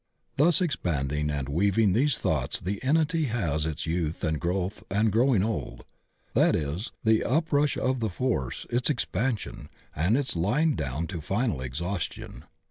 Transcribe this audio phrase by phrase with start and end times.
[0.35, 5.11] Thus ex panding and weaving these thoughts the entity has its youth and growth and
[5.11, 5.83] growing old;
[6.33, 11.61] that is, the uprush of the force, its expansion, and its dying down to final
[11.61, 12.45] exhaustion.